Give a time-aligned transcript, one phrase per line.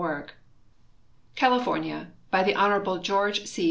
[0.01, 0.31] 10
[1.35, 2.97] CALIFORNIA By the Hon.
[3.03, 3.59] George C.